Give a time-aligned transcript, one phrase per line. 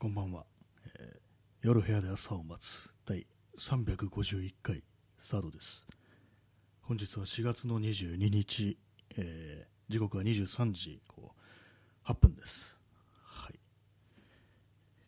[0.00, 0.46] こんばんは、
[0.98, 2.88] えー夜部屋で朝を待つ。
[3.04, 3.26] 第
[3.58, 4.82] 351回
[5.18, 5.84] スタートです。
[6.80, 8.78] 本日は4月の22日、
[9.18, 11.32] えー時刻は23時こ
[12.06, 12.80] う8分です。
[13.24, 13.58] はい。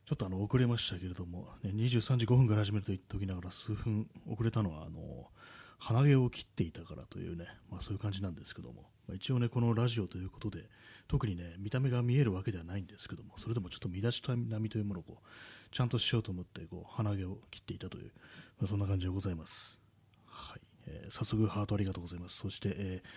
[0.07, 5.30] ちょっとあの遅れましたけれども、ね、23時5分から始めると言っておきながら数分遅れたのはあの
[5.79, 10.69] 鼻毛を切っていたからというね、まあ、そういう感じなんですけども、まあ一応ねこのラジオということで
[11.09, 15.27] 特にね見た目が見えるわけではないんですけどもそれでもちょっと身だしなみというものをこう
[15.75, 18.12] ちゃんとしようと思ってこう鼻毛を切っていたという、
[18.59, 19.78] まあ、そんな感じでございます、
[20.27, 20.61] はい。
[20.87, 22.37] えー早速ハートありがとうございます。
[22.38, 23.09] そして、えー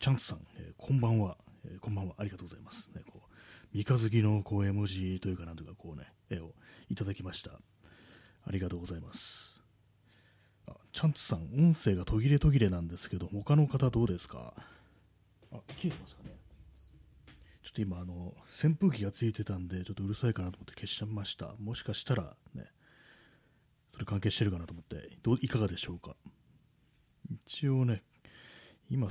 [0.00, 2.14] チャンツさん、えーこんばんは、えーこんばんは。
[2.18, 6.52] ありがとうございます、ね、こう三日月のこう絵文字というかなんというかこうね絵を
[6.90, 7.50] いただきました。
[8.46, 9.62] ありがとうございます。
[10.66, 14.54] あチャンツさん音声が途切れ途切れなんですけど他の方どうですか？
[15.54, 16.30] あ切れてますかね。
[17.62, 21.54] ちょっと今あの扇風機がついてたんでちょっとうるさいかなと思って消しちゃいました。
[21.58, 22.66] もしかしたらね
[23.92, 26.16] それ関係してるかなと思ってどういかがでしょうか。
[27.46, 28.02] 一応ね
[28.90, 29.08] 今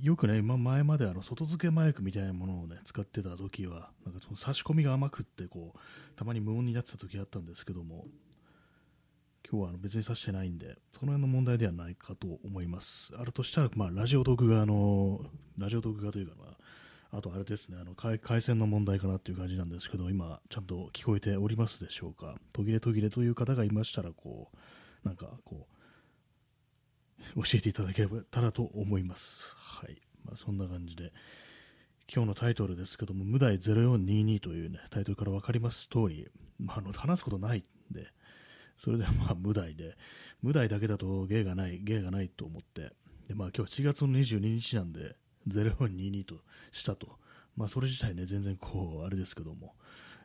[0.00, 5.78] よくね、ま、前まであの外付けマイクみたいなものをね使ってた時はなんかその差し込みが甘くってこう
[6.16, 8.06] たまに無音になってた時あったんですけども
[9.48, 15.20] 今日はあの別に差してないんでその辺の問題ではないかと思いますあるとしたら、まあ、ラジオトーク側の
[15.56, 22.34] ラジオトーク側というか、まあ、とあれですねあの回回線の問題かなっていう感じなんですけど今ちゃんと聞こえておりますでしょうか？
[22.52, 24.50] 途切れ途切れという方がいましたらこ
[25.04, 25.78] うなんかこう
[27.36, 29.54] 教えていただければたらと思います。
[29.56, 30.00] はい。
[30.24, 31.12] まあ、そんな感じで、
[32.12, 36.28] 今日のタイトルですけども、無題0422というね、タイトルから分かります通り、
[36.58, 38.06] まあ、あの、話すことないんで、
[38.78, 39.96] それでまあ、無題で、
[40.40, 42.92] 無題だけだと芸がない、芸がないと思って、
[43.26, 45.16] で、まあ、今日4月の22日なんで、
[45.48, 46.36] 0422と
[46.72, 47.18] したと。
[47.56, 49.74] まあ、それ自体ね、全然こう、あれですけども、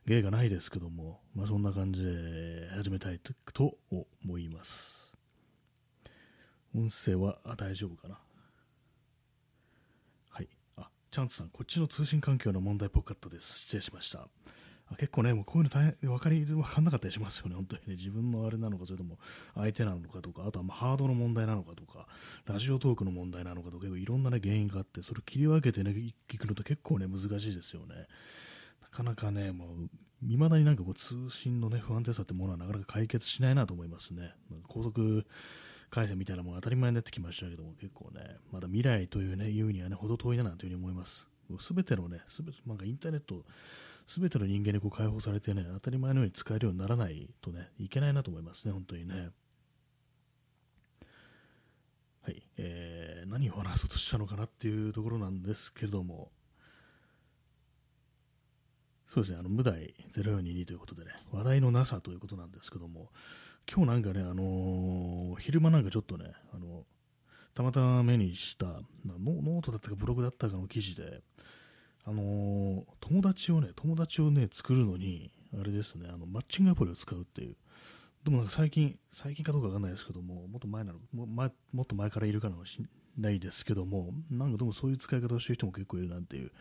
[0.05, 3.77] 芸がないですけども、まあ、そんな感じで始めたいとと
[4.23, 5.13] 思います。
[6.75, 8.19] 音声はあ大丈夫かな？
[10.29, 10.49] はい。
[10.75, 13.61] あ、チャンツさん、こっちの通信環境の問題っぽかったです。
[13.61, 14.27] 失礼しました。
[14.97, 17.95] 結構ね、もうこういうの大変、分かり、分かんなかったりしますよね、本当にね。
[17.95, 19.17] 自分のあれなのか、それとも
[19.55, 22.07] 相手なのかとか、あとはまハードの問題なのかとか、
[22.45, 28.07] ラジオトークの問題なのかとか、いろんなね、原因があって、それを切り分けてね、いくのと結構ね、難しいですよね。
[28.81, 29.89] なかなかね、もう、
[30.21, 34.33] 未だになんかこう通信のね、不安定さってものはなかなか解決しないなと思いますね。
[34.67, 35.25] 高速
[35.89, 41.27] 回線みたいなもの当たり前になってきましたけども、結構ね、まだ未来というね、言うにはね、ほど遠いななんていうふに思います。
[41.59, 43.45] すべてのね、すべて、なんかインターネット、
[44.07, 49.29] すべての人間にこう解放されてね、当たり前のように使えるようにならないとね、いけないなと思いますね、本当にね。
[52.21, 56.31] はい、えー、何を話そうとしたのかなっていうところなんですけれども、
[59.13, 63.09] そうですね、あの無題0422ということでね、話題のなさということなんですけども、
[63.71, 66.85] 今日なんかね、あのー昼間なんかちょっとね、あの
[67.53, 68.65] たまたま目にした
[69.05, 71.21] ノートだったかブログだったかの記事で、
[72.05, 77.55] あのー友達をね、友達をね、作るのに、あれですね、あのマッチングアプリを使うっていう、
[78.23, 82.85] でもなんか最近、最近かどうかわかんないですけども、もっと前なの、も前もっと前からいるかもしれ
[83.17, 86.51] ないですけども、なんかでもそういう使い方をしてる人も結構いるなんていう、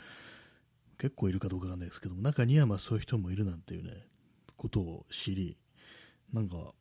[0.98, 4.06] 結構いるかどうかわかんないですけども、中にはまあそういう人もいるなんていうね、
[4.56, 5.56] ことを知り、
[6.32, 6.72] なんか、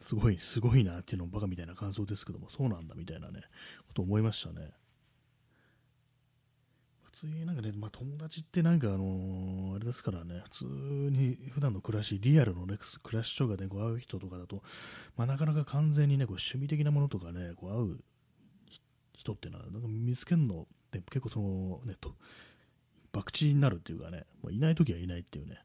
[0.00, 3.42] すごい、すごいなっていうのもバカみたいな感想ですけども、そうなんだみたいなね、
[3.86, 4.72] こと思いましたね。
[7.12, 14.62] 普通になんかね、まあ、友達ってなんかあのーあれですからね、普通に普段の暮らし、リアルのね、暮らしとかで、こう会う人とかだと、
[15.16, 17.98] まあ、なかなか完全にね、こう趣味的なものとかね、こう会う
[19.12, 22.14] 人っていうのは、なんか見つけるのって結構その、ね、と、
[23.12, 25.58] 博打になるっていうかね、まあ、いないときはいないっていうね、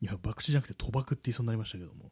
[0.00, 2.10] いや、博打じゃなくて賭博って言いそうになりましたけども、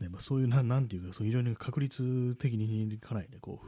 [0.00, 3.66] ねまあ、そういうな、なんていうか、そう非常に確率的にかなりね、こう、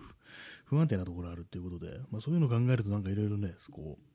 [0.65, 4.14] 不不安定なところがあるっていうことで、まあ、そういうのを考えると、なんかいろいろね、こう、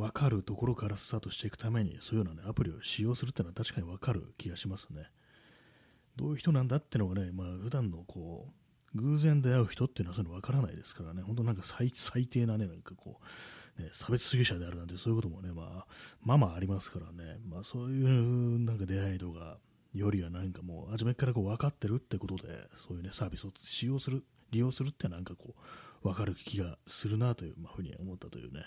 [0.00, 5.10] 分かるところからスタートしていくために、そういうようなね、アプリを使用するっていうのは確かに分かる気がしますね。
[6.16, 8.48] どういう人なんだっていうのがね、まあ、普段のこ
[8.94, 11.90] う、偶然出会う人っていうのはそういうの分からないですからね、本当なんか最
[12.26, 13.20] 低なね、なんかこ
[13.78, 15.86] う、ね、差別主義者であるなんて、そういうこともね、まあ、
[16.22, 19.58] まあまあありますからね、まあそういうなんか出会いとか、
[19.92, 25.54] よりはなんかもう、初めからこう分かってるってことで、そういうね、サービスを使用する、利用するってなんかこ
[26.02, 28.64] う、分かる気がするなという、まあ、ふうに思ったというね、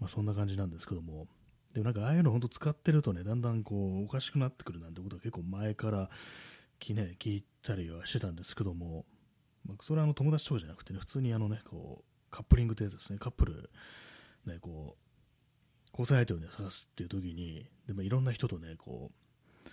[0.00, 1.26] まあそんな感じなんですけども、
[1.74, 6.10] でもなんかああいうの本当使ってるとね、だんだんこう、おかしくなってくるなんてことは結構前から
[6.78, 9.04] き、ね、聞いたりはしてたんですけども、
[9.66, 13.70] まあ、それはあの友達とかじゃなくてね、普通にあのね、こう、カップリングってやつですね、カップル、
[14.46, 15.04] ね、こう、
[15.98, 19.68] 交際相手をね、探すっていう時に、でもいろんな人とね、こう、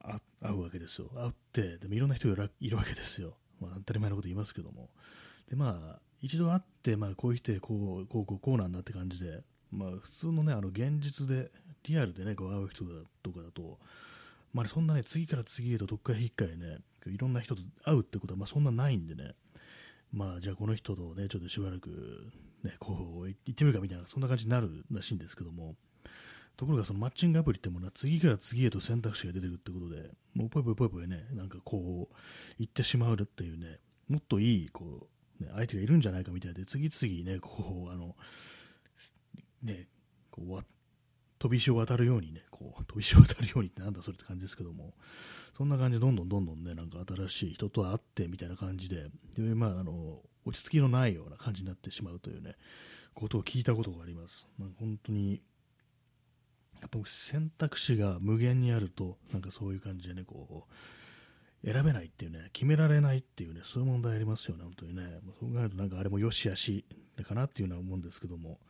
[0.00, 1.10] あ会うわけですよ。
[1.14, 3.36] 会って、でもいろんな人がいるわけですよ。
[3.60, 4.90] まあ、当たり前のこと言いますけども。
[5.48, 11.50] で、まあ、一度会って、まあ、こういう人でこう、こう、こう、こうなんだって感じで、まあ、普通のね、あの、現実で、
[11.84, 12.90] リアルでね、こう会う人だ
[13.22, 13.78] とかだと、
[14.52, 19.34] まあ、そんなね、次から次へとどっか引っかえね、いろんな人と会うってことは、まあ、そんなないんでね、
[20.12, 22.32] まあ、じゃあこの人とね、ちょっとしばらく、
[22.64, 25.76] ね、こう、行ってみるかみたいな、そんな感じになるらしいんですけども、
[26.56, 32.14] ところがそのマッチングアプリってものは次から次へと選択肢が出てくるってことで、もうぽいぽいぽいぽいね、なんかこう、
[32.58, 33.78] 行ってしまうっていうね、
[34.08, 38.16] もっといい、こう、ね、相手がいるんじゃないかみたいで、次々ね、こう、あの、
[39.62, 39.88] ね、
[40.30, 40.64] こう、
[41.38, 44.94] 飛び石を渡るようにね、こう、飛び石を渡るようにってなんだそれって感じですけども、
[45.56, 52.54] そんな感じでどんどんどんどんね、なんか新しい人と会ってみたいな感じで、でまあ、あの、落ち着きのないような感じになってしまうというね、
[53.14, 54.48] ことを聞いたことがあります。
[54.58, 55.42] なんか本当に、
[56.80, 60.72] やっぱ選択肢が無限にあると、なんかそういう感じでね、こう、
[61.66, 65.18] 選べないっていうね、決められないっていうね、そういう問題ありますよね、本当にね。
[65.40, 66.84] そう考えると、なんかあれもよしあし
[67.26, 68.60] かなっていうのは思うんですけども、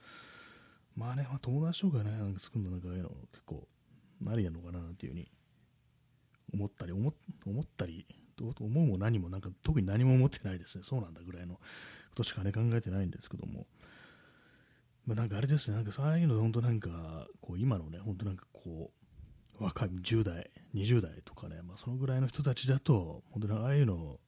[0.97, 3.69] まあね、まあ、友達とかね、なんか作るのなんかああいの結構、
[4.23, 5.29] 何やのかなっていうふうに
[6.55, 7.13] 思ったり、思
[7.47, 8.07] 思ったり、
[8.39, 10.85] どう思うも何も、なんか特に何も思ってないですね。
[10.85, 11.61] そうなんだぐらいのこ
[12.15, 13.67] としかね、考えてないんですけども、
[15.05, 18.91] まあ、なんかあれですね、なんかそういうの、本当なんか、こう今のね、本当なんかこ
[19.61, 24.19] う、若い10代、20代とかね、まあ、そのぐらいの人たちだと、本当にああいうの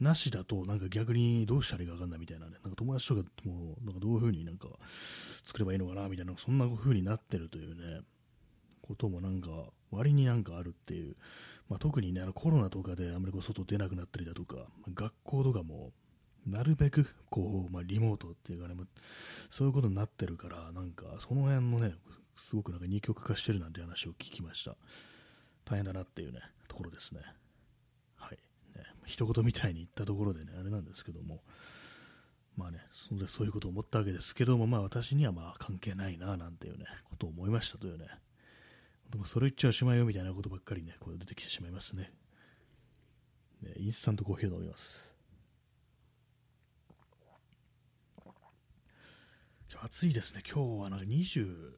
[0.00, 4.68] なしだと、なんか逆にどうしたらいいか分かんないみたいなね、なんか友達とかも、なんかどういう風になんか
[5.44, 8.00] 作ればいいのかなみたいな、そんな風になってるというね、
[8.82, 9.48] こともなんか、
[9.90, 11.16] 割になんかあるっていう、
[11.68, 15.92] まあ、特にね、あのコロナとかであまりこう外出なくなったりだとか、学校とかも、
[16.46, 18.74] なるべくこう、まあ、リモートっていうかね、
[19.50, 21.94] そういうことになってるから、なんかその辺のね、
[22.36, 24.76] すごくなんか二極化してるなんて話を聞きました。
[25.66, 27.20] 大変だなっていうね、ところですね。
[28.14, 28.38] はい。
[28.74, 31.42] ね、一言みたいに言ったところでね、あれなんですけども、
[32.56, 38.06] まあね、そでそういうことを思ったわけですけども、まあ私にはまあ関係ないな、なんていうね、ことを思いましたというね、
[39.10, 42.12] でもそれ言っちゃおしまいよみたいなことばっかりね、こう出てきてしまいますね。
[43.62, 45.14] ねインスタントコーヒーを飲みます。
[49.82, 51.76] 暑いですね、今日はなんか20、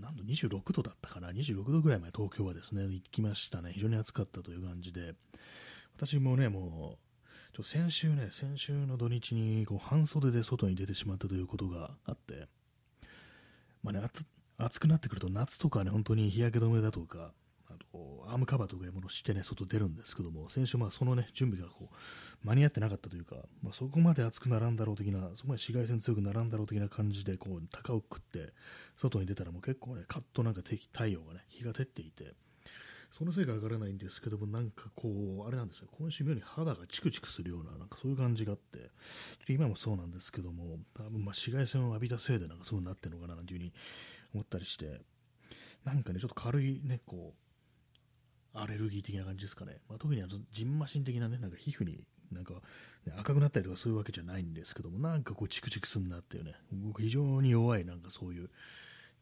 [0.00, 5.14] 何度、26度だったかな、26度ぐらいまで東京はですね、行きましたね、非常に暑かったという感じで、
[5.96, 6.98] 私もね、も
[7.52, 12.48] う、ちょ先週ね、先週の土日にこう半袖で外に出てしまったということがあって、
[13.82, 14.00] まあね、
[14.56, 17.32] 暑くなってくると夏とかね、本当に日焼け止めだとか、
[17.92, 21.94] アームカバーとかいうものをしてね、外出るんですけども、先週、まあそのね、準備がこう
[22.46, 28.52] 間に合ってなかったというか、まあ、そこまで暑くならんだろう的な、そこまで紫外線強くならんだろう的な感じで、こう、高をくって、
[28.96, 32.34] 外に出たらもう結構ね、カッとなんか太陽がね、日が照っていて、
[33.12, 35.08] そのせいかわからないんですけども、なんかこ
[35.44, 38.90] う、あれなんですね、今週妙に肌がチクチクするような、なんかそういう感じがあって、
[39.48, 43.72] 今もそうなんですけども、多分ま紫外線を浴びたせいでなんかそうなってるのかななんていうふうに
[44.32, 45.00] 思ったりして、
[45.84, 47.39] なんかね、ちょっと軽いね、こう、
[48.52, 49.78] アレルギー的な感じですかね。
[49.88, 52.54] まあ、特にあのジンマシン的なね、なんか皮膚になんか、
[53.06, 58.50] ね、赤くなったりとかそういうわけじゃないんですけども、なんかこうチクチクすんなっていうね、僕非常に弱いなんかそういう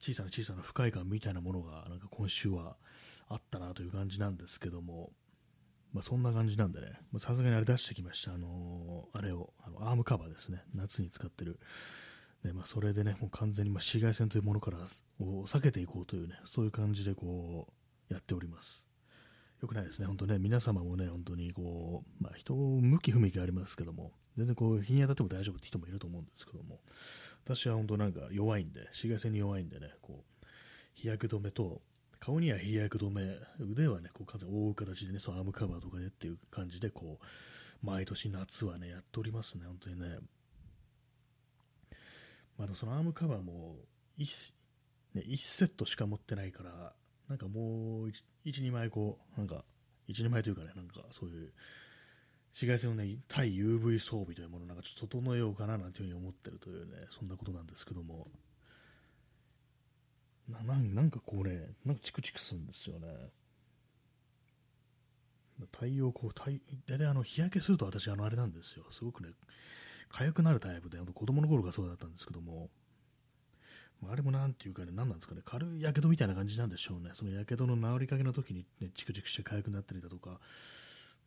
[0.00, 2.76] 小さな小さな不快感みたいなものがなんか今週は
[3.28, 5.10] あったなという感じなんですけども、
[5.92, 11.58] まあ、そんな感じなんでね、さすがにあれ出してきました、あのー、あれを、あのアームカバーですね、夏に使ってる。
[12.44, 14.78] ねまあ、それでね、もう完全にま紫外線というものから
[15.20, 17.66] を避けていこうというね、そういう感じでこ
[18.11, 18.88] う、やっております。
[19.60, 26.80] よくないですね、本当ね、皆様もね、本当にこう、まあ、人、向き不向きありますけども、全然こう、日に当たっても大丈夫って人もいると思うんですけども、
[27.44, 30.46] 私は本当なんか弱いんで、紫外線に弱いんでね、こう、
[30.94, 31.82] 日焼け止めと、
[32.20, 40.18] 顔には日焼け止め、腕はね、こう、完全覆う形でね、そのアームカバーとかでっていう感じで、こう、毎年夏はね、やっておりますね、本当にね。
[42.58, 43.76] まあ、そのアームカバーも
[44.18, 44.52] 1、
[45.14, 46.94] ね、1セットしか持ってないから、
[47.28, 48.12] なんかもう1、
[48.47, 49.64] 1 2枚こう、なんか、
[50.08, 51.52] 1、2枚というかね、なんかそういう、
[52.52, 58.26] 紫外線のね、対 UV 装備というものをなんかちょっと整えようかななんていうふうに思ってるというね、そんなことなんですけども、
[60.49, 63.08] ななんかこうね、なんかチクチクするんですよね。
[65.73, 66.52] 太陽光、太
[66.87, 69.30] 大体あの日焼けすると私、あのあれなんですよ、すごくね、
[70.11, 72.70] 痒くなるタイプで、子供の頃がそうだったんですけども、
[74.07, 77.11] あれもなんていうかね、何なんですかね、軽いやけどみたいな感じなんでしょうね。
[77.14, 80.38] そのやけどの治りかけの時にね、チクチクして痒くなったりだとか、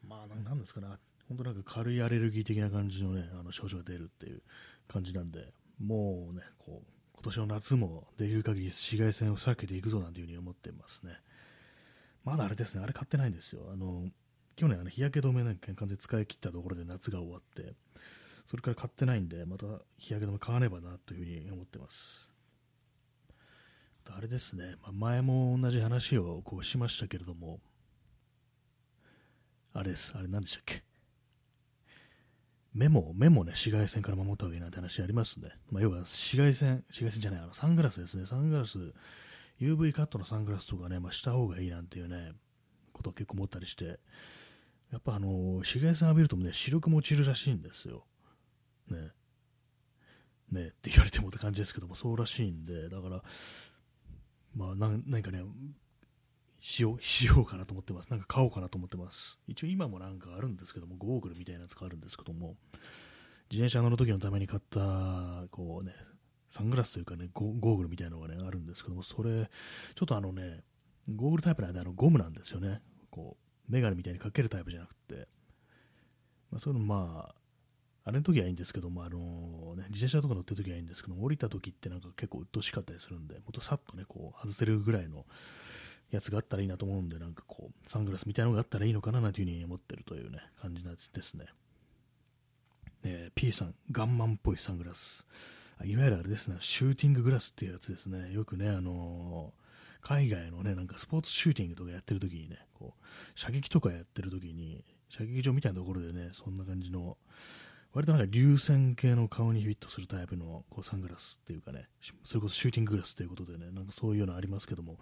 [0.08, 0.88] まあ、なんですかね、
[1.28, 4.42] 本当なんか軽いアレルギー的な感じのね、あの症状が出るっていう
[4.88, 11.14] 感じなんで、もうね、こう、今年の夏もできる限り紫外線を避けていくぞなんていうふうに思ってますね。
[12.24, 13.70] まだあれですね、あれ買ってないんですよ。
[13.72, 14.10] あの、
[14.56, 17.74] 去年あの日焼け止めなんか完全に使い切ったところで夏が終わって、
[18.50, 19.66] それから買ってないんで、また
[19.98, 22.31] 日焼け止め買わねばなというふうに思ってます。
[24.10, 27.60] あれですね、まあ、前も同じ話をこうしましたけれども、
[29.74, 30.84] あれです、あれ何でしたっけ？
[32.74, 35.50] 目も、目もね、紫外線から守った方がいいなんて話ありますね。
[35.70, 38.26] まあ、要は紫外線、紫外線じゃない、あのサングラスですね。
[38.26, 38.78] サングラス、
[39.60, 42.32] UV カットのサングラスとかね、まあ、した方がいいなんていうね、
[42.94, 44.00] ことを結構思ったりして、
[44.92, 45.28] やっぱあの、
[45.60, 48.06] 紫外線浴びるとね、視力も落ちるらしいんですよ。
[48.90, 49.12] ね。
[50.52, 53.24] ねって言われてもって感じですけども、そうらしいんで、だから、
[54.56, 55.44] まあ、な何かね、
[56.60, 58.10] しよう、しようかなと思ってます。
[58.10, 59.40] なんか買おうかなと思ってます。
[59.48, 62.56] 一応今もなんかあるんですけども、ゴーグルみたいなやつがあるんですけども、
[63.50, 65.94] 自転車乗る時のために買った、こうね、
[66.50, 69.50] サングラスというかね、ゴーグルみたいなのがね、あるんですけども、それ、
[69.96, 70.64] ちょっとあのね、
[71.16, 72.82] ゴーグルタイプなんであのゴムなんですよね。
[73.10, 73.38] こ
[73.70, 75.28] う、メガネみたいにかけるタイプじゃなくて、
[76.52, 77.36] まあ、そういうのまあ、
[78.04, 85.26] あれの時はいいんですけども、あのね、自転車とか乗ってる時はいいんですけども、降りた時ってなんか結構鬱陶しかったりするんで、もっとさっとね、こう、外せるぐらいの
[86.10, 91.46] やつがあったらいいなと思うんで、なんかこう、サングラスみたいなのがあったらいいのかななんていうふうに思ってるというね、感じなんですね。
[93.04, 95.28] え、P さん、ガンマンっぽいサングラス。
[95.84, 98.32] いわゆるあれですね、シューティンググラスっていうやつですね。
[98.34, 103.06] よくね、あのー、海外のね、なんかスポーツシューティングとかやってる時にね、こう、
[103.36, 107.18] 射撃とかやってる時に、射撃場みたいなところでね、そんな感じの、
[107.94, 111.88] 割となんか流線形の顔にフィットするタイプのこうサングラスっていうかね、
[112.26, 114.98] それこそシューティンググラスということでね、なんかそういうのありますけども、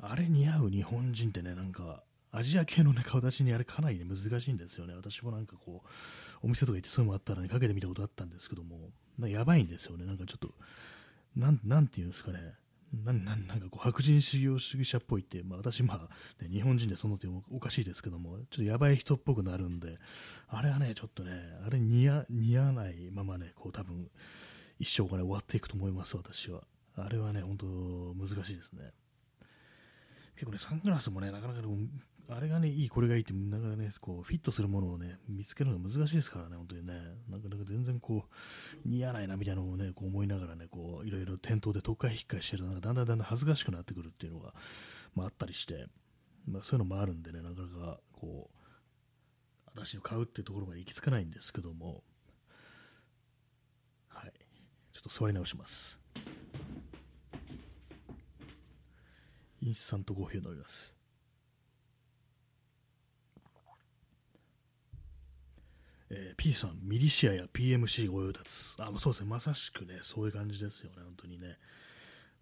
[0.00, 2.02] あれ似合う日本人ってね、なんか、
[2.32, 4.94] アジア系の、ね、顔立ちにあれかなり、ね、難しいんですよね。
[4.94, 5.88] 私もなんかこう、
[6.42, 10.04] お店とか行ってそういうのもあったらね、かけてみたことあったんですけども、なやばいんですよね。
[10.04, 10.52] なんかちょっと、
[11.34, 12.54] なん、なんていうんですかね。
[13.04, 19.98] な ななんかこう白人至上主義者っぽいって、まあ、私、まあ、ね、日本人でその点おかしいですけども、ちょっとやばい人っぽくなるんで、
[20.48, 21.32] あれはね、ちょっとね、
[21.64, 24.10] あれ似合似合わないままね、こう多分
[24.78, 26.66] 一生がね、終わっていくと思います、私は。
[26.96, 28.92] あれはね、本当難しいですね。
[30.34, 31.62] 結構ね、サングラスもね、なかなか
[32.28, 36.94] あれがね、いい、これがいいって、なかなかね、こう、フィットするものをね、見つけるのが難しいですからね、本当にね。
[37.28, 38.24] なかなか全然こ
[38.84, 44.54] う、似合わないなみたいなのをね、こう思いながらね、こう、いろいろ店頭で特化引っかえしてると、なんかだんだんだんだん恥ずかしくなってくるっていうのが、
[45.14, 45.86] まああったりして、
[46.48, 48.56] まあそういうのもあるんでね、なかなか、こう、
[49.66, 52.02] 私を買うっていうところまで行き着かないんですけども、
[54.08, 54.32] はい。
[54.92, 56.00] ちょっと座り直します。
[59.60, 60.95] インスタントコーヒーを飲みます。
[66.10, 68.74] えー、P さん、ミリシアや PMC ご用達。
[68.78, 71.58] あ、そうですね、まさしくね、そういう感じですよね、本当にね。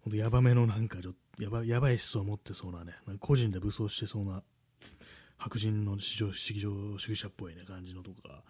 [0.01, 4.43] 本当、やばめのなんかちょ、やばやばい思想を持ってそうなね、個人で武装してそうな、
[5.37, 8.43] 白人の市場主義者っぽいね、感じのとか、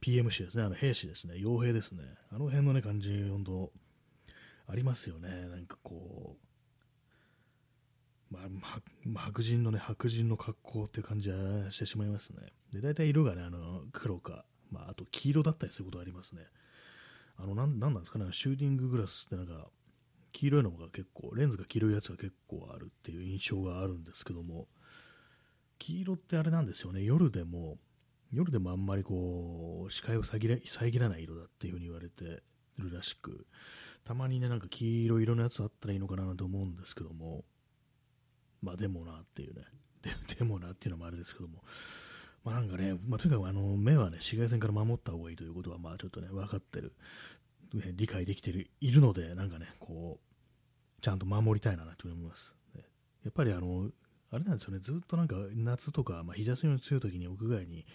[0.00, 3.72] PMC ですね、あの兵士ですね、傭兵ですね、あの辺のね、感じ、本当、
[4.68, 6.52] ありますよね、なんかこう、
[8.32, 8.48] まあ、
[9.04, 12.38] まあ、白人のね、白人の格好っていう感じはしてしまいますね。
[12.72, 16.42] で、大体色がね、あの、黒か、まあ、あと黄色だったりすることありますね。
[17.36, 18.18] あの、なん、なんなんですか？
[18.18, 19.68] ね、シューティンググラスってなんか、
[20.32, 24.66] 黄色いのが結構、レンズが黄色いやつが結構あるっていう印象があるんですけども、
[25.78, 27.78] 黄色ってあれなんですよね、夜でも、
[28.32, 32.42] 夜でもあんまりこう、視界を遮ら遮らない色だっていうふうに言われて
[32.78, 33.46] るらしく、
[34.04, 37.44] たまにね、なんか黄色色のやつあったらいいのかなと思うんですけども、
[38.62, 39.62] まあでもなっていうね、
[40.00, 41.62] ででもなっていうのもあれですけども、
[42.44, 46.92] まあなんかね、まあ、とにかくあの目はね、紫外線から守った方がいいということは、まあちょっとね、分かってる、
[47.74, 52.54] ね理解できてるいるので、なんかね、こう、ちゃんと守りたいなと思います。
[53.24, 53.90] やっぱりあの、
[54.30, 57.86] あれなんですよね、ずっとなんか夏とか、まあ、日差しの強い時に屋外に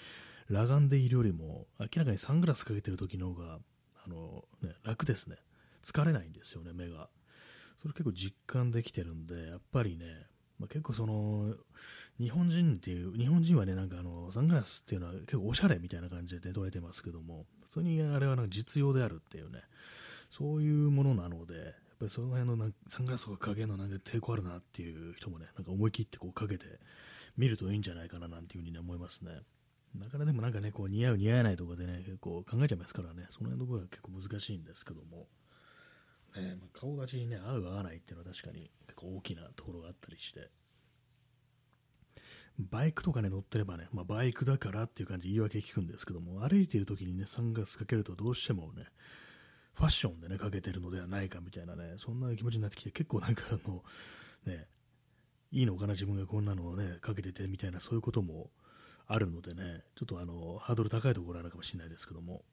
[0.47, 3.59] 裸眼でいるよりも、明らかにサングラスかけてる時の方が、
[4.05, 5.37] あの、ね、楽ですね。
[5.83, 7.09] 疲れないんですよね、目が。
[7.81, 10.05] それ結構実感できてるんで、やっぱりね、
[10.59, 11.55] まあ、結構その、
[12.19, 19.61] 日本人っていう、日本人はね、なんかあの、サングラスっていうのは結構おしゃれみたいな感じで捉えてますけども、普通にあれはなんか実用であるっていうね、
[20.31, 21.63] そういうものなので、やっ
[21.99, 26.65] ぱりその辺のなんサングラスとかかけるのなんか抵抗あるなっていう人もね、なんか思い切ってこうかけて
[27.37, 29.41] 見るといいんじゃないかななんていうふうに、ね、思いますね。
[29.95, 35.27] なかなかでもなんかね、こう似合う似合わないとかでね、結構考えちゃいますからね、その辺のところは結構難しいんですけども、
[36.41, 40.49] ねまあ、顔立ちにね、合う合わないっていうのは確かに結構大きなところがあったりして、
[42.59, 48.85] バイクとかね、乗ってればね、まあ、バイクだからっていう感じで言い訳聞くんですけども、歩いている時にね、サングラスかけるとどうしてもね、
[49.73, 53.83] ファッションでね、かけてるのではないかみたいなね、そんな気持ちになってきて、結構なんかあの、
[54.45, 54.67] ね、
[55.51, 58.49] いいのかな、自分がこんなのをね、かけててみたいな、そういうことも
[59.05, 62.43] あるのでね、ちょっとあの、ハードル高いところあるかもしれないですけども、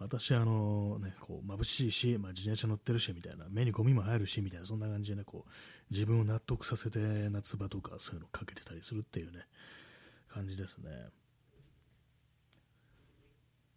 [0.00, 5.50] 私、あのね、こう眩しいし、まあ、自転車乗ってるしみたいな、目にゴミも入るしみたいな、そんな感じでね、こう
[5.90, 6.98] 自分を納得させて
[7.30, 9.46] 夏場とかそういうのかけてたりするっていうね、
[10.28, 10.90] 感じですね。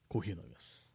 [0.08, 0.88] コーヒー飲みます。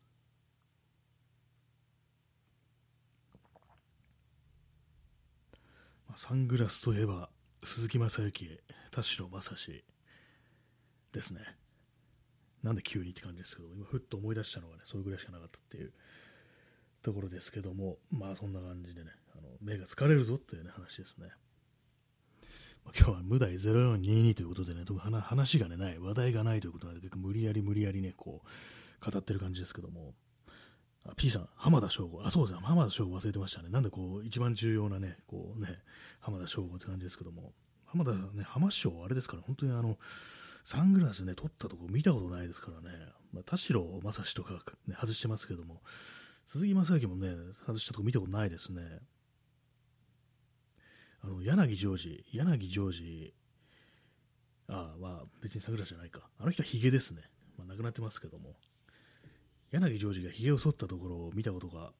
[6.09, 7.31] まあ、サングラスといえば、
[7.65, 8.61] 鈴木雅之、
[8.93, 9.85] 田代正史
[11.13, 11.41] ですね。
[12.67, 15.93] なんで急にって感じですけど、今、ふっと思い出したのがね、それぐらいしかなかったっていう
[17.01, 21.29] ところですけども、まあそんな感じでね、あの目が疲れるぞっていう、ね、話ですね。
[22.85, 30.15] まあ、今日は無題0422ということでね、特に話がね、ない、話題がないということなので、結構無理やり無理やりね、こう、語ってる感じですけども、
[31.05, 33.69] あ P さん、浜田省吾、あ、そうですね、浜田省吾忘れてましたね。
[33.69, 35.79] なんでこう、一番重要なね、こうね、
[36.21, 37.53] 浜田省吾って感じですけども、
[37.87, 39.99] 浜田ね、浜省、あれですから、本当にあの、
[40.67, 42.97] サングラスね、取ったとこ見たことないですからね、
[43.33, 44.55] まあ、田代正史とか、
[44.89, 45.81] ね、外してますけども、
[46.45, 48.83] 鈴木正幸もね、外したとこ見たことないですね。
[51.23, 53.35] あの、柳ジョージ、柳ジョージ、
[54.67, 56.23] ああ、まあ別にサングラスじゃないか。
[56.41, 57.23] あの人はヒゲですね。
[57.57, 58.57] まあ亡くなってますけども。
[59.71, 61.93] 柳ジョージがヒゲを剃ったところを見たことが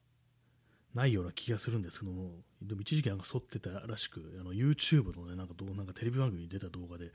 [0.97, 7.11] ないような気がするんですけども、でも一時期なんか剃ってたらしく、あの YouTube のね、なんかどうなんかテレビ番組に出た動画で、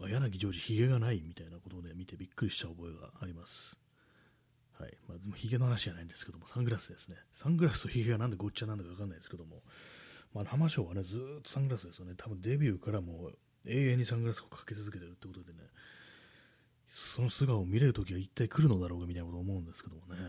[0.00, 3.76] あ、柳ジョージヒゲがないみたいなことをね、見てびっくりした覚えがあります。
[4.78, 4.96] はい。
[5.08, 7.16] まあ、ヒゲの話じゃないんですけども、サングラスですね。
[7.32, 9.62] サングラスとヒゲがなんでごっちゃなんだかわかんないですけども、
[10.32, 12.14] まあ、浜翔はね、ずっとサングラスですよね。
[12.16, 15.58] 多分デビューからもう永遠にサングラスをかけ続けてるってことでね、
[16.88, 20.20] その素顔を見れるときは一体来るのだろうかみたいなことを思うんですけどもね。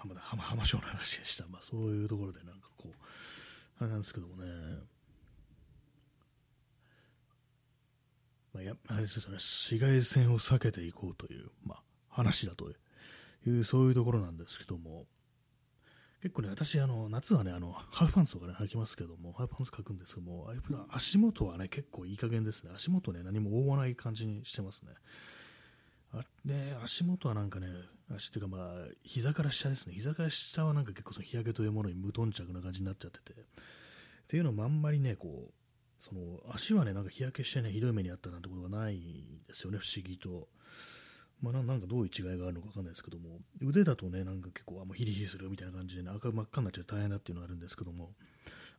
[0.00, 2.92] 浜田浜浜省の話でした、まあ、そういうところでなんかこう
[3.80, 4.46] あれなんですけどもね、
[8.54, 9.34] まあ、やあれですよね。
[9.34, 12.70] 紫外線を避けていこうという、まあ、話だと
[13.46, 15.04] いうそういうところなんですけども。
[16.22, 20.50] 結構ね私あの夏はねあのハーフパンツとかね履きますけどもハーフパンツ履くんですけども
[20.90, 22.72] 足元はね結構いい加減ですね。
[22.74, 24.92] 足元ね何も覆わない感じにしてますね。
[26.12, 27.68] あで足元はなんかね
[28.14, 28.70] 足というかまあ
[29.04, 29.94] 膝から下ですね。
[29.94, 33.32] 膝から下はなんか結構その日焼けというものに無頓着な感じになっちゃってて。
[33.32, 33.44] っ
[34.28, 38.96] ていうのもあんまりねこうその足はねなんか日焼けしてねひどい目にあったなんてことがない
[39.48, 39.78] ですよね。
[39.78, 40.48] 不思議と。
[41.42, 48.10] まあ、なんかどういう違いがあるのか分かんないですけども、腕だとね、なんか結構あもうヒリヒリするみたいな感じで、ね、赤真っ赤になっちゃって大変だっていうのがあるんですけども、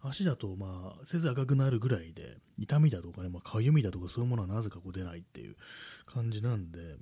[0.04, 5.56] 足だと、まあ、せず赤くなるぐらいで、痛みだとかね、まあ、かゆみだとかそういうものはなぜかこう出ないっていう
[6.06, 6.98] 感じなんで、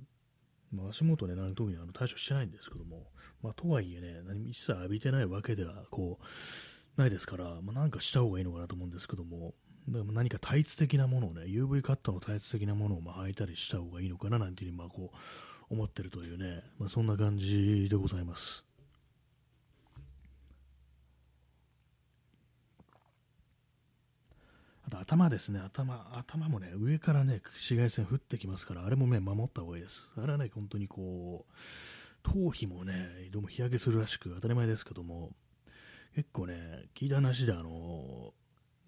[0.72, 3.06] まあ、足元ね、特にあの対処してないんですけども、
[3.42, 9.54] まあ、とはいえね、何一切浴びてないわけではこうないですから、まあ、なんかした方がいいのかなと思うんですけども、
[9.88, 18.69] だから何かタイツ的なものをね、UV カットのタイツ的なものをまあ履いたりした方がいいのかななんていうふうにまあこう思ってるというね、まあ、そんな感じでございます。
[24.90, 30.08] と頭ですね、頭、頭もね、上からね、紫外線降ってきますから、あれもね、守った方がいいです。
[30.16, 31.52] あれはね、本当にこう、
[32.22, 35.30] 頭皮もね、どうも日焼けするらしく、当たり前ですけども、
[36.14, 38.34] 結構ね、聞いた話で、あの、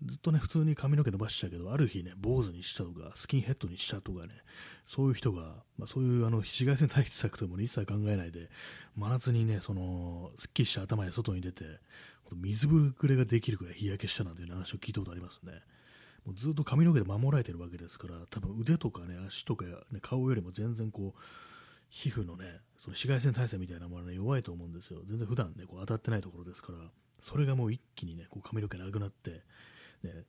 [0.05, 4.33] ずっとね、普通に髪の毛伸ばしてたけど、ある日ね、坊主にしたとか、スキンヘッドにしたとかね、
[4.87, 8.51] そういう人が、まあ、そういうあの紫外線対策とも、ね、一切考えないで、
[8.97, 11.65] 真夏にね、その、すっきりした頭で外に出て、
[12.35, 15.53] 水ぶくれができるくらい日焼けしたなんていう話を聞いたことありますね。
[16.25, 21.21] もうずっと髪の毛で守られてるわけですから、多分腕とかね、足とか、ね、顔よりも全然こう、
[21.91, 25.01] 皮膚のね、その紫外線耐性みたいなものは、ね、弱いと思うんですよ。
[25.05, 26.79] 全然普段ね、こう当たってないところですから、
[27.21, 29.43] それがもう一気にね、こう髪の毛なくなって、
[30.03, 30.25] ね、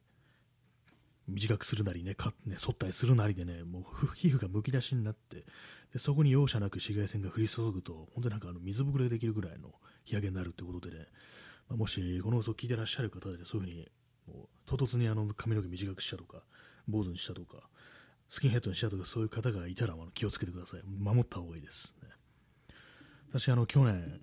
[1.27, 5.45] 短くするなりね、かね反ったりするなりでね、もう皮膚がむき出しになって、
[5.93, 11.06] でそこに容赦なく紫外線が降り注ぐと、本当になんかあの水ぶくれできるぐらいの日焼けになるということでね、
[11.69, 13.88] まあ、もしこの放送を聞いてらっしゃる方で、そういうふうに
[14.27, 16.43] もう唐突にあの髪の毛短くしたとか、
[16.88, 17.69] 坊主にしたとか、
[18.29, 20.81] スキンヘッドにしたとか、そういう方がいたらあの気をつけてください。
[20.83, 22.09] 守った方がいいです、ね。
[23.29, 24.21] 私、あの、去年、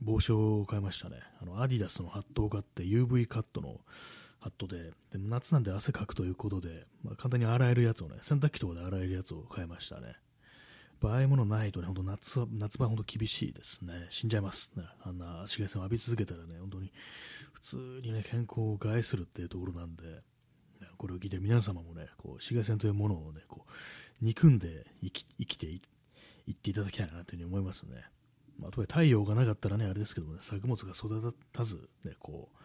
[0.00, 1.16] 帽子を買いましたね。
[1.40, 3.80] あの、アディダスのハットを買って、UV カットの
[4.40, 10.16] ハットで、で夏なんで汗かくということで、まあ、簡単に洗えるやつをね、洗濯機とかで洗えるやつを買いましたね。
[11.02, 14.08] ああいうものないとね、本当夏は、夏場は本当厳しいですね。
[14.10, 14.84] 死んじゃいますね。
[15.02, 16.92] あんな紫外線を浴び続けたらね、本当に
[17.52, 20.02] 普通にね、健康を害するっていうところなんで、
[20.96, 25.80] これを聞いて皆様もね、こう紫外線というものをね、こう憎んで生き生きてい
[26.52, 28.04] っていただきたいなというふうに思いますね。
[28.58, 32.57] まあ、とはい太陽がなかったらね、あれですけどもね、作物が育たず、ね、こう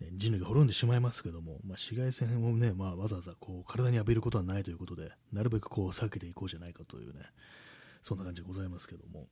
[0.00, 7.22] ね、人類が滅んでしまいますけども、まあ、紫外線をね、まあ、わざわざこう体に浴びることはないということで、なるべくこう避けていこうじゃないかというね、
[8.02, 9.26] そんな感じでございますけども。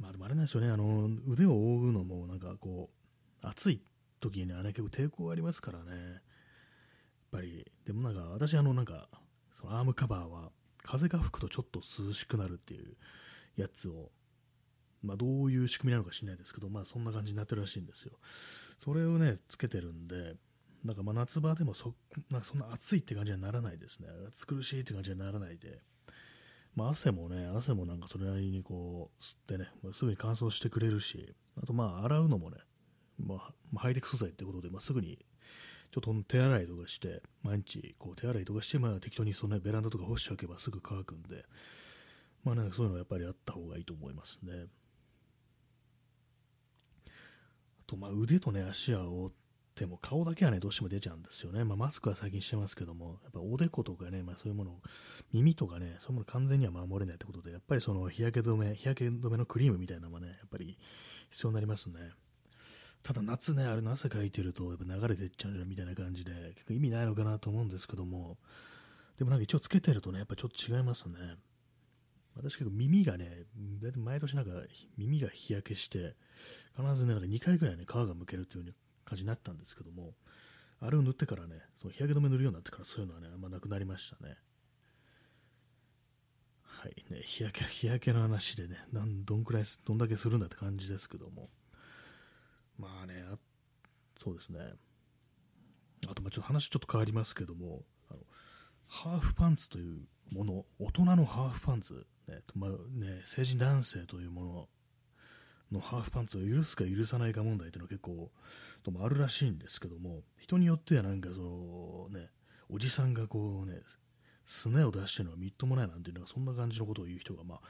[0.00, 2.90] まあでもあれなんですよね、あの腕を覆うのもなんかこ
[3.42, 3.82] う、暑い
[4.20, 6.20] 時にね、結構抵抗ありますからね、やっ
[7.32, 9.08] ぱり、でもなんか私、あのなんか、
[9.54, 10.50] そのアームカバーは
[10.82, 12.96] 風が吹くとちょっと涼しくなるっていう
[13.56, 14.10] やつを
[15.02, 18.12] まあ、どういう仕組みなのか知らないですけど、まあ、そんな感じになってるらしいんですよ。
[18.78, 20.36] それをね、つけてるんで、
[20.84, 21.94] なんかま夏場でもそ
[22.30, 24.08] なんかそんな暑いって感じにはならないですね。
[24.28, 25.80] 暑苦しいって感じにはならないで、
[26.74, 32.58] まあ、汗もね、汗もなんかそれなりにこう吸ってね、まあ、すぐに乾燥してくれるし、あとまあ洗うのもね、
[33.18, 35.18] まあ、ハイテク素材ってことで、まあ、すぐに
[35.90, 41.44] ちょっと手洗いとかして、毎日こう手洗いとかして、まあ、適当にその、ね、ベランダとか干しておけばすぐ乾くんで、
[42.44, 44.66] まあね、そういうのはやっぱりあった方がいいと思いますね。
[47.88, 49.32] と、まあ、腕とね、足は覆っ
[49.74, 51.64] ても、顔だけはね、どうしても出ちゃうんですよね。
[51.64, 54.80] まあ、マスクは最近してますけども、やっぱおでことかね、まあ、そういうもの、
[55.32, 60.78] 耳とかね、そういうもの完全には守れないってことで、やっぱりその日焼け止め、日焼け止めのクリームみたいなのもね、やっぱり
[61.30, 62.12] 必要になりますね。
[63.02, 68.36] ただ夏ね、あれの汗かいてると、やっぱ流れていっちゃうじゃんみたいな感じで、結構意味ないのかなと思うんですけども、
[69.16, 71.14] でもなんか一応つけてるとね、やっぱちょっと違いますね。
[72.36, 73.46] 私結構耳がね、
[73.80, 74.52] だいたい毎年なんか
[74.96, 76.14] 耳が日焼けして、
[76.76, 80.14] 必ずね、2回ぐらいね、皮がむけるという感じになったんですけども、
[80.80, 84.36] あれを塗ってからね、その日焼け止め塗るようになってからそういうのはね、あんまなくなりましたね。
[86.62, 87.04] はい。
[87.10, 91.50] ね、日焼け、日焼けの話でね、なんどんくらい、どんだけするんだって感じですけども、
[92.78, 93.36] まあね、あ
[94.16, 94.60] そうですね、
[96.06, 97.84] あと、まあちょっと話ちょっと変わりますけども、
[98.86, 104.68] ハーフパンツというもの、大人のハーフパンツ、ねまあね、成人男性というも
[105.72, 108.30] ののハーフパンツを許すか許さないか問題というのは結構
[108.82, 112.30] ともあるらしいんですけども人によってはなんかそのね
[112.70, 113.80] おじさんがこうね
[114.46, 117.60] すねを出してるのはみっともないなんていうのはそんな感じのことを言う人がまあ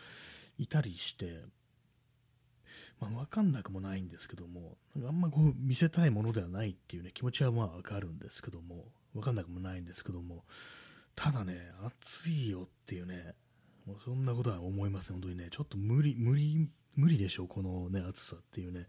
[0.59, 1.40] いたりして
[3.01, 10.44] まあ、分かんなくもないんですけども、あんまこう見せたいものではないっていうね気持ちはまあ分かるんですけども、分かんなくもないんですけども、
[11.14, 13.35] ただね、暑いよっていうね、
[13.88, 18.87] もうそんなことは思います本当にね、ちょっと無理、無理無理でしょう、このね、暑さっていうね。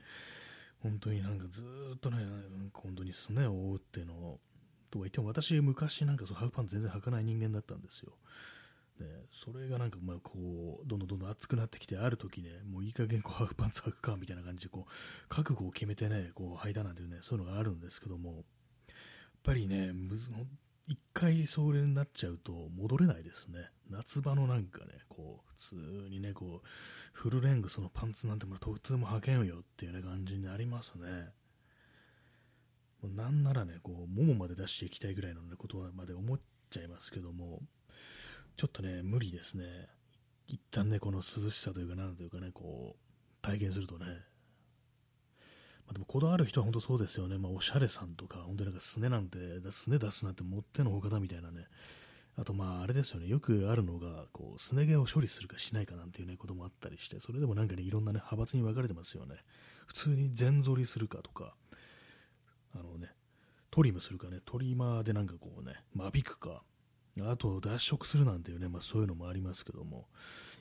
[0.82, 1.62] 本当になんかず
[1.96, 2.18] っとね、
[2.74, 4.40] 本当にすねを覆うっていうのを、
[4.92, 8.14] とは言っても私昔なんかそうハーフパンツ全然履かない人間だったんですよ。
[8.98, 14.92] で、それがなんかまあこう、どんどんどんどん暑くなってきて、ある時ね、もういい加減こうハーフパンツ履くかみたいな感じでこう、
[15.30, 18.44] 覚悟を決めてね、こう履いたなんていうね、そういうのがあるんですけども、やっ
[19.44, 20.32] ぱりね、むず
[20.90, 23.70] 一回それになっちゃうと戻れないですね。
[23.92, 25.76] 夏場のなんかね、こう、普通
[26.10, 26.68] にね、こう、
[27.14, 31.32] フルレングスのパンツなんてもとても履けんよっていうね、感じになりますね。
[33.04, 36.40] もうなんならね、こう、ももまで出していきたいぐらいの、ね、ことまで思っ
[36.72, 37.62] ちゃいますけども、
[38.58, 39.66] ちょっとね、無理ですね。
[40.48, 44.06] 一旦ね、この涼しさというか、なんというかね、こう、体験するとね、
[45.90, 49.40] まあ、でもこだわる人は本当そうですよね、まあ、おしゃれさんとか、本当になんかすねなんて、
[49.72, 51.66] すね出すなんてもってのほかだみたいなね、
[52.38, 59.38] あとまああれですよね、よくあるのが、こう、すね毛を処理するかしないかなんていうね、こともあったりして、それでもなんかね、いろんなね、派閥に分かれてますよね。
[59.88, 61.56] 普通に全剃りするかとか、
[62.76, 63.10] あのね、
[63.72, 66.62] トリムするかね、トリマーでなんかこうね、間引くか、
[67.22, 70.08] あと脱色するなんていうね、まあそういうのもありますけども、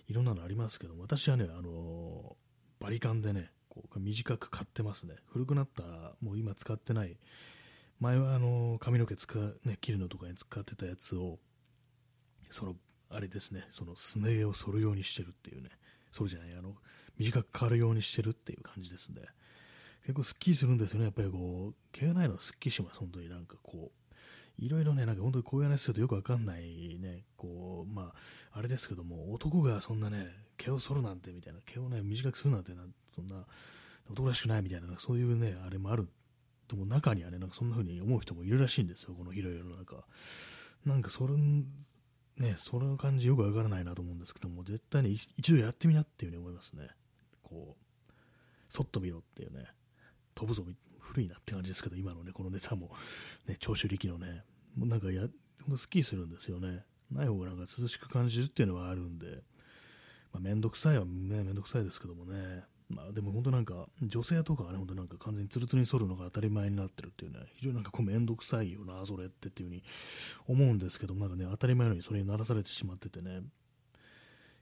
[0.06, 5.16] いろんなのありますけども、私はね、あのー、バリカンでね、こう短く買ってますね。
[5.26, 5.82] 古くなった、
[6.20, 7.16] もう今使ってない、
[8.00, 11.38] 前はあの髪の毛使う、ね、切るのとかに使ってたやつを、
[12.50, 12.76] その、
[13.10, 15.70] あれですね、そのすね毛を剃るようにしてるっていうね、
[16.12, 16.74] それじゃない、あの、
[17.16, 19.22] 短く刈るようにしてるっていう感じですね。
[20.02, 23.28] 結構すっきりするんですよね、やっぱりこう、毛がないのすっきりします、本当に。
[23.28, 24.08] なんかこう、
[24.58, 28.12] いろいろね、なんか本当にこういう話するとよくわかんないね、こう、ま
[28.52, 32.82] あ、あれですけども、男がそんなね、毛を剃るなんてみたいな、毛をね、短くするなんてな、
[33.14, 33.46] そんな、
[34.10, 36.08] 男らしくないみたいな、そういうね、あれもある。
[36.68, 40.04] でも中にはね、なんかそんな風に思う人もいるらしいんですよ、この広い世の中。
[40.84, 46.88] なんかそれ、ね、その感じよくわからないなと思うんですけども、絶対に一度やってみなっていうふうに思いますね。
[47.42, 48.12] こう、
[48.68, 49.66] そっと見ろっていうね、
[50.34, 50.64] 飛ぶぞ、
[50.98, 52.90] 古いなって感じですけど、今のね、このネタも、
[53.46, 54.44] ね、長州力のね、
[54.76, 55.30] もうなんかや、ほん
[55.72, 56.84] とスッキリするんですよね。
[57.10, 59.42] ない方がなんか涼しく感じるっていうのはあるんで、
[60.32, 69.82] まあ、めんどくさいはね、めんどくさいですけどもね、まあでも本当なんか、女性とかはね、本当なんか完全にツルツルに剃るのが当たり前になってるっていうね、非常になんかこうめんどくさいよな、それってっていうふうに
[70.46, 73.42] 思うんですけど、なんかね、当たり前のようにそれにならされてしまっててね、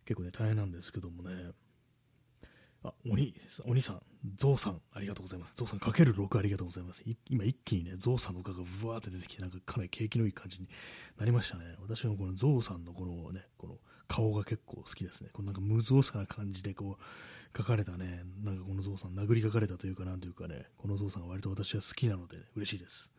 [0.04, 1.52] 結構ね、大変なんですけどもね、
[2.82, 4.02] あ、鬼、鬼さん、
[4.34, 5.54] ゾウさん、ありがとうございます。
[5.56, 7.04] ゾウさんかける6ありがとうございます。
[7.28, 10.68] 今一気にね、ゾウさんの画がブワーって出てきて、なんかかなり景気のいい感じに
[11.18, 11.76] なりましたね。
[11.80, 15.30] 私もこのゾウさんのこのね、この顔が結構好きですね。
[15.32, 17.02] このなんか無造作な感じでこう、
[17.56, 23.10] 書かれたね、なんかこのゾウさん、殴り書かれたというか、なんというかね、このゾウさんが割と私は好きなので、ね、嬉しいです。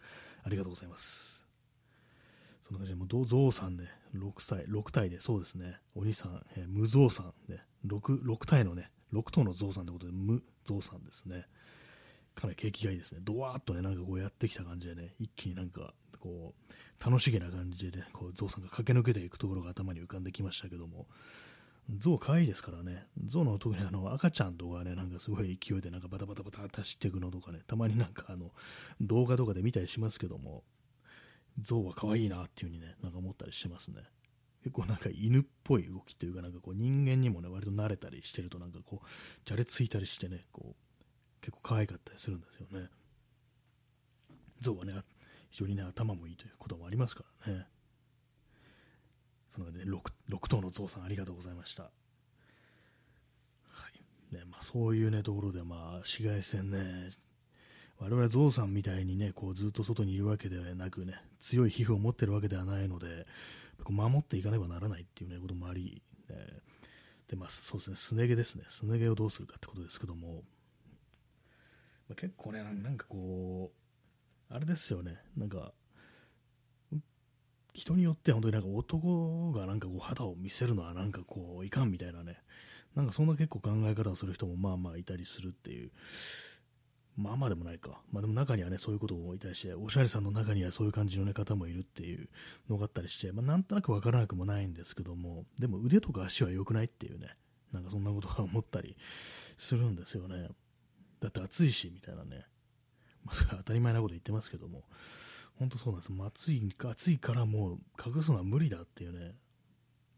[0.44, 1.48] ありがとうございます。
[2.62, 11.48] そんな感じで、もうゾウさんね、6歳、6体で、そうですね、鬼さん、えー、無造さん、ね、6、6体のね、6頭のゾウさんということで、無ゾウさんですね。
[12.36, 13.22] かなり景気がいいですね。
[13.24, 21.08] ドワーッとね、なんかこうやってきた感じでね、一気になんか、こう、楽しげな感じでね、こう、ゾウさんが駆け抜けていくところが頭に浮かんできましたけども、
[21.98, 28.52] ゾウ可愛いですからね、ゾウの特にあの赤ちゃんとかね、なんかすごい勢いでなんかバタバタバタって走っていくのとかね、たまになんかあの、
[29.00, 30.64] 動画とかで見たりしますけども、
[31.62, 34.04] ゾウは可愛いなっていう風にね、なんか思ったりしてますね。
[34.64, 39.08] 結構なんか犬っぽい動きというか、なんかこう人間にもね、割と慣れたりしてると、なんかこう、
[39.46, 42.90] じゃれついたりしてね、こう、結構可愛かったりするんですよね。
[44.62, 44.94] 象はね、
[45.58, 47.66] 非常にね、頭もいいということもありますからね。
[49.50, 51.84] そのね、6, 6頭の象さんありがとうございました。
[51.84, 51.90] は
[54.32, 54.36] い。
[54.36, 57.10] ね、まあそういうね、ところで、まあ、紫外線ね、
[57.98, 63.26] 我々ゾウさんみたいにね、こうずっと外にいるわけではなくね、強い皮膚を持ってるわけではないので、
[63.90, 66.62] 守っていかねばならないっていう、ね、こともあり、え、
[67.30, 70.44] でまあ、そうですね、すね毛ですね、すね毛をどうするかってことですけども、
[72.08, 73.77] まあ、結構ね、なんかこう、
[74.50, 75.74] あれですよね、なんか、
[77.74, 82.42] 人によって本当になんか男がなんかこう肌を見せるのはなんかこういかんみたいなね、
[82.96, 85.92] なんかそんな結構考え方をする人もまあまあいたりするっていう、
[87.16, 88.02] まあまあでもないか。
[88.12, 92.30] まあでも中にはね、そういうこともいたりして、おしゃれさんの中にはそういう感じの、ね、方もいるっていう
[92.70, 97.36] のがあったりして、まあなんとなくわからなくもないんですけども、でも腕とか足は良くないっていうね、
[97.74, 98.98] なんかそんなことは思ったり
[99.58, 100.50] するんですよね。
[101.20, 102.46] だって暑いし、みたいなね。
[103.50, 104.84] 当たり前なこと言ってますけども、
[105.60, 106.12] 本当そうなんです。
[106.12, 109.36] もう暑い、暑いからもう隠すのは無理だっていうね。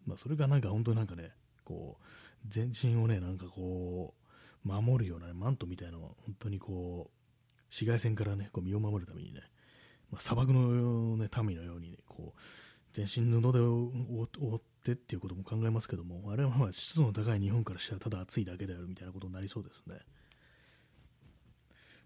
[0.05, 1.31] まあそれがなんか本当になんかね、
[1.63, 2.05] こう、
[2.47, 4.19] 全身をね、なんかこう、
[4.63, 9.41] 守るような、ね、マントみたいなのを本当にこう紫外線からねこう身を守るためにね、
[10.11, 12.39] まあ、砂漠の、ね、民のように、ね、こう
[12.93, 19.99] 全身布で覆ってっていうことも考えますけどもあれはまあ湿度の高い日本からしたらただ暑いだけであるみたいなことになりそうですね。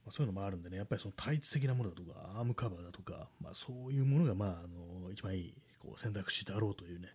[0.06, 7.10] まあ、そういうのもあるんでね、やっぱりその対立的なものだとか、アームカバーだとか、まあ、そういうものが、まあ、あの一番いいこう選択肢だろうというね、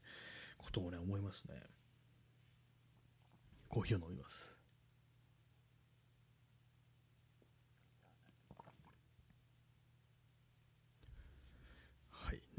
[0.57, 1.55] ことをね、思いますね。
[3.69, 4.59] コーヒーを飲みます。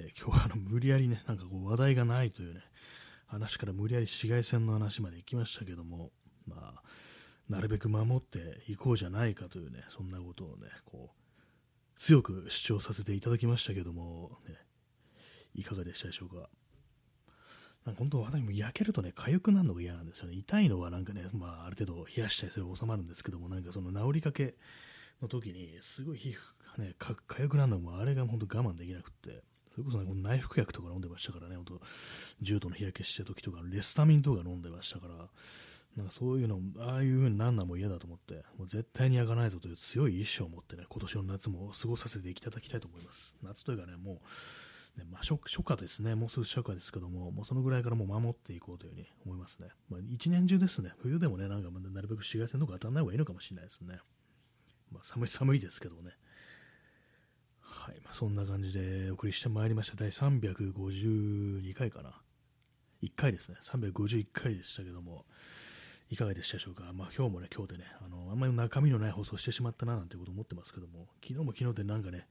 [0.01, 2.61] え今日はあの無理やりね、なんかこう話題がないというね、
[3.27, 6.11] 話から無理やり紫外線の話まで行きましたけども、
[6.47, 6.83] まあ、
[7.49, 14.55] なるべく守っていこうじゃないかというね、そんなことをね、こう、強く主張させていただきましたけども、ね、
[15.55, 16.49] いかがでしたでしょうか。
[17.85, 20.35] なんか本当、私も焼けるとね、痒くなるのが嫌なんですよね。
[20.35, 24.55] 痛いのはなんかね、まあ、ある程度冷やしたりすれば収まるんですけども、なんかその治りかけ
[25.21, 31.81] の時に、すごい皮膚がね、か痒くなるのも、あれが本当我慢できなくって、それこそ、ね、内服薬とか飲んでましたからね、本当
[32.41, 35.27] 重度の日焼けしてる時とか、レスタミンとか飲んでましたから、
[35.99, 43.35] なんかそういうの、ああいう風になんのも嫌だと思って、もう絶対に焼かないぞという強い意志を持ってね、今年の夏も過ごさせていただきたいと思います。
[43.43, 44.21] 夏というかね、も
[44.95, 49.67] う、ねまあ、初初夏ですね、もうすぐ初夏ですけども、もうそのぐらいからもう守っていこうというふうに思いますね。
[49.89, 53.99] まあ、一年中ですね、冬でもね、なんかなるべく紫外線とか当たらない方がいいのかもしれないですね。
[54.89, 56.11] まあ、寒い寒いですけどね。
[57.59, 59.97] はい、まあ、そんな感じでお送りしてまいりました。
[59.97, 62.21] 第352回かな。
[63.03, 63.57] 1回ですね。
[63.63, 65.25] 351回でしたけども、
[66.11, 66.91] いかがでしたでしょうか？
[66.91, 72.25] まあ、今日もね、今日でね、あの、あんまり中身のない放送してしまったななんてこと思ってますけども、昨日も昨日でなんかね、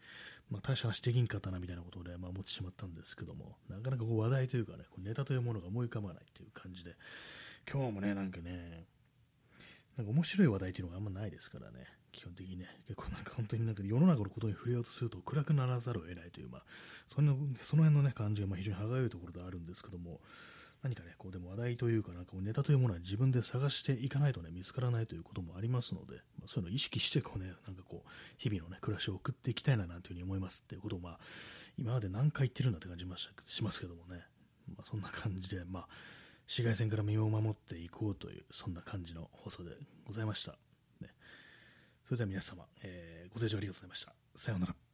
[0.50, 6.96] まあ、大した話できんかったなみたいなことで、まあ、思ってしまったんですけども、なかなかこう話題というかね、こうネタというものが思い浮かばないという感じで、
[7.70, 8.86] 今日もね、なんかね、
[9.96, 16.62] なんか面白い話題というのがあんまないですからね、基本的にね、結構なんか本当になんか世の中のことに触れようとすると暗くならざるを得ないという、まあ、
[17.14, 20.20] そのその辺のね、感じがまあ非常に歯がゆいところであるんですけども、
[20.82, 31.18] 何かね、こうでも話題というか、なんかネタというものは自分で探していかないとね、見つからないということもありますので、まあ、そういうのを意識して、こうね、なんかこう、日々のね、暮らしを送っていきたいななんていうふうに思いますっていうことを、まあ、
[31.78, 34.22] 今まで何回言ってるんだって感じましたしますけどもね、
[34.76, 35.88] まあ、そんな感じで、まあ、
[36.46, 39.72] 紫外線から身を守っていこうという、そんな感じの放送で
[40.06, 40.52] ございました。
[41.00, 41.10] ね
[42.04, 44.14] それでは皆様、えー、ご清聴ありがとうございました。
[44.36, 44.87] さようなら。